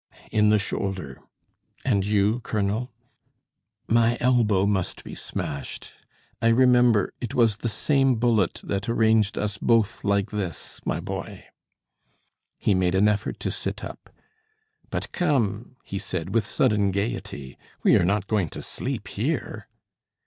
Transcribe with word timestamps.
"In 0.31 0.49
the 0.49 0.57
shoulder 0.57 1.21
and 1.85 2.03
you, 2.03 2.39
colonel?" 2.39 2.89
"My 3.87 4.17
elbow 4.19 4.65
must 4.65 5.03
be 5.03 5.13
smashed. 5.13 5.93
I 6.41 6.47
remember; 6.47 7.13
it 7.21 7.35
was 7.35 7.57
the 7.57 7.69
same 7.69 8.15
bullet 8.15 8.61
that 8.63 8.89
arranged 8.89 9.37
us 9.37 9.59
both 9.59 10.03
like 10.03 10.31
this, 10.31 10.79
my 10.85 10.99
boy." 11.01 11.45
He 12.57 12.73
made 12.73 12.95
an 12.95 13.07
effort 13.07 13.39
to 13.41 13.51
sit 13.51 13.83
up. 13.83 14.09
"But 14.89 15.11
come," 15.11 15.75
he 15.83 15.99
said 15.99 16.33
with 16.33 16.47
sudden 16.47 16.89
gaiety, 16.89 17.59
"we 17.83 17.95
are 17.95 18.03
not 18.03 18.25
going 18.25 18.49
to 18.49 18.63
sleep 18.63 19.07
here?" 19.07 19.67